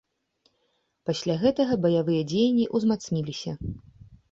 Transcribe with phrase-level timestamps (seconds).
[1.09, 3.51] Пасля гэтага баявыя дзеянні ўзмацніліся.